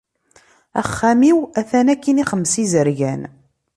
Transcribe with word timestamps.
Axxam-iw 0.81 1.39
atan 1.59 1.87
akkin 1.93 2.21
i 2.21 2.23
xemsa 2.31 2.57
izergan. 2.63 3.21